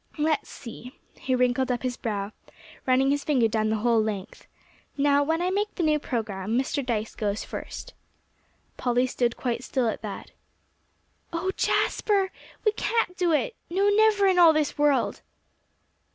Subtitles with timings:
[0.17, 2.31] "Let's see." He wrinkled up his brow,
[2.87, 4.47] running his finger down the whole length.
[4.97, 6.83] "Now, when I make the new program, Mr.
[6.83, 7.93] Dyce goes first."
[8.77, 10.31] Polly stood quite still at that.
[11.31, 12.31] "Oh, Jasper,
[12.65, 15.21] we can't do it no, never in all this world."